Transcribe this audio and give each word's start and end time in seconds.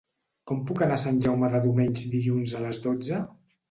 Com 0.51 0.63
puc 0.71 0.81
anar 0.85 0.97
a 1.01 1.03
Sant 1.03 1.21
Jaume 1.27 1.53
dels 1.53 1.69
Domenys 1.69 2.09
dilluns 2.17 2.59
a 2.63 2.67
les 2.69 2.85
dotze? 2.91 3.27